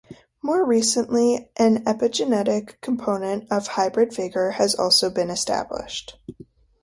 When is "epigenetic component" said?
1.85-3.45